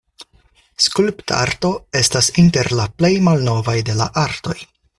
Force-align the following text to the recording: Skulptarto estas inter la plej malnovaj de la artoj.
Skulptarto 0.85 1.71
estas 2.01 2.31
inter 2.45 2.71
la 2.81 2.89
plej 3.03 3.13
malnovaj 3.29 3.77
de 3.91 3.99
la 4.01 4.09
artoj. 4.25 4.57